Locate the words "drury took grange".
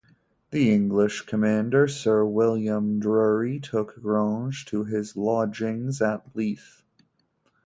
2.99-4.65